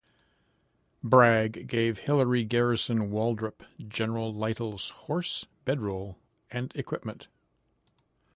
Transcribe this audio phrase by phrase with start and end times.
[1.03, 6.17] Bragg gave Hillary Garrison Waldrep General Lytle's horse, bed-roll
[6.49, 7.27] and equipment.